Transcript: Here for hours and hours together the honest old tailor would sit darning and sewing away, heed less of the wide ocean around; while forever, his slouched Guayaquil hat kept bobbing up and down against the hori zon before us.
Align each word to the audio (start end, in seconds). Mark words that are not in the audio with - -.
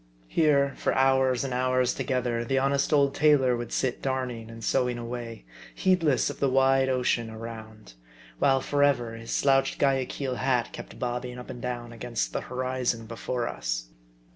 Here 0.29 0.73
for 0.77 0.95
hours 0.95 1.43
and 1.43 1.53
hours 1.53 1.93
together 1.93 2.43
the 2.43 2.57
honest 2.57 2.91
old 2.91 3.13
tailor 3.13 3.55
would 3.55 3.71
sit 3.71 4.01
darning 4.01 4.49
and 4.49 4.63
sewing 4.63 4.97
away, 4.97 5.45
heed 5.75 6.01
less 6.01 6.27
of 6.31 6.39
the 6.39 6.49
wide 6.49 6.89
ocean 6.89 7.29
around; 7.29 7.93
while 8.39 8.61
forever, 8.61 9.13
his 9.13 9.29
slouched 9.29 9.77
Guayaquil 9.77 10.37
hat 10.37 10.71
kept 10.73 10.97
bobbing 10.97 11.37
up 11.37 11.51
and 11.51 11.61
down 11.61 11.91
against 11.91 12.33
the 12.33 12.41
hori 12.41 12.83
zon 12.83 13.05
before 13.05 13.47
us. 13.47 13.89